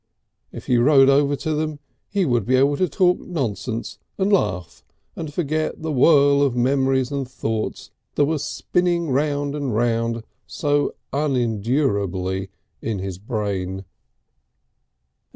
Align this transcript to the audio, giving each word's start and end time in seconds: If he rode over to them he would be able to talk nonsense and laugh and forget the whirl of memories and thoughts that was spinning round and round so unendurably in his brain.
If 0.51 0.65
he 0.65 0.77
rode 0.79 1.09
over 1.09 1.35
to 1.35 1.53
them 1.53 1.77
he 2.09 2.25
would 2.25 2.43
be 2.43 2.55
able 2.55 2.75
to 2.75 2.89
talk 2.89 3.19
nonsense 3.19 3.99
and 4.17 4.33
laugh 4.33 4.83
and 5.15 5.31
forget 5.31 5.83
the 5.83 5.91
whirl 5.91 6.41
of 6.41 6.55
memories 6.55 7.11
and 7.11 7.29
thoughts 7.29 7.91
that 8.15 8.25
was 8.25 8.43
spinning 8.43 9.11
round 9.11 9.53
and 9.53 9.75
round 9.75 10.23
so 10.47 10.95
unendurably 11.13 12.49
in 12.81 12.97
his 12.97 13.19
brain. 13.19 13.85